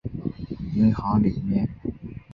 [0.73, 1.69] 银行里面